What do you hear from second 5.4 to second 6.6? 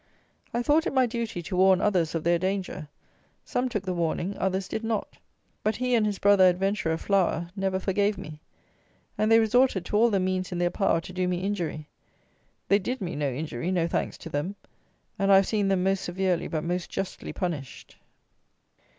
but he and his brother